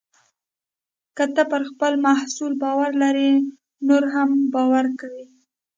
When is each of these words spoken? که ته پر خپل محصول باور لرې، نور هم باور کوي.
که 1.15 1.23
ته 1.35 1.43
پر 1.51 1.61
خپل 1.71 1.93
محصول 2.05 2.53
باور 2.63 2.91
لرې، 3.01 3.31
نور 3.87 4.03
هم 4.13 4.29
باور 4.53 4.85
کوي. 4.99 5.25